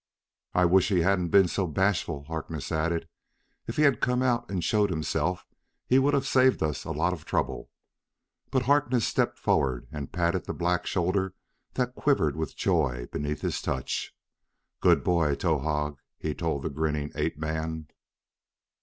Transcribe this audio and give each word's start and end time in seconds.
"I 0.55 0.65
wish 0.65 0.89
he 0.89 1.01
hadn't 1.01 1.27
been 1.27 1.47
so 1.47 1.67
bashful," 1.67 2.23
Harkness 2.23 2.71
added. 2.71 3.07
"If 3.67 3.75
he 3.77 3.83
had 3.83 4.01
come 4.01 4.23
out 4.23 4.49
and 4.49 4.63
showed 4.63 4.89
himself 4.89 5.45
he 5.85 5.99
would 5.99 6.15
have 6.15 6.25
saved 6.25 6.63
us 6.63 6.85
a 6.85 6.89
lot 6.91 7.13
of 7.13 7.23
trouble." 7.23 7.69
But 8.49 8.63
Harkness 8.63 9.05
stepped 9.05 9.37
forward 9.37 9.87
and 9.91 10.11
patted 10.11 10.45
the 10.47 10.55
black 10.55 10.87
shoulder 10.87 11.35
that 11.75 11.93
quivered 11.93 12.35
with 12.35 12.57
joy 12.57 13.09
beneath 13.11 13.41
his 13.41 13.61
touch. 13.61 14.11
"Good 14.79 15.03
boy, 15.03 15.35
Towahg!" 15.35 15.99
he 16.17 16.33
told 16.33 16.63
the 16.63 16.71
grinning 16.71 17.11
ape 17.13 17.37
man. 17.37 17.87